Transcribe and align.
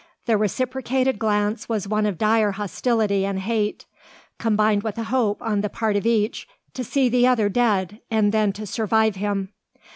The 0.25 0.35
reciprocated 0.35 1.19
glance 1.19 1.69
was 1.69 1.87
one 1.87 2.07
of 2.07 2.17
dire 2.17 2.53
hostility 2.53 3.23
and 3.23 3.37
hate, 3.37 3.85
combined 4.39 4.81
with 4.81 4.97
a 4.97 5.03
hope 5.03 5.39
on 5.43 5.61
the 5.61 5.69
part 5.69 5.95
of 5.95 6.07
each 6.07 6.47
to 6.73 6.83
see 6.83 7.07
the 7.07 7.27
other 7.27 7.49
dead, 7.49 7.99
and 8.09 8.31
then 8.31 8.51
to 8.53 8.65
survive 8.65 9.17
him. 9.17 9.49